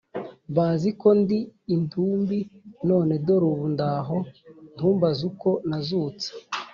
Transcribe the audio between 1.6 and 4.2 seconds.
intumbi None dore ubu ndaho